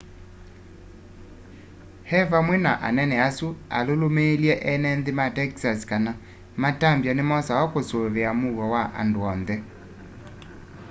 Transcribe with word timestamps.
e 2.19 2.23
vamwe 2.31 2.55
na 2.65 2.71
anene 2.87 3.15
asu 3.27 3.47
alũmĩlĩilye 3.77 4.55
enenthĩ 4.71 5.11
ma 5.19 5.27
texas 5.37 5.79
kana 5.89 6.11
matambya 6.61 7.11
nĩmosawa 7.15 7.65
kũsũĩvĩa 7.73 8.29
mũuo 8.39 8.65
wa 8.73 8.83
andũ 9.01 9.19
onthe 9.33 9.55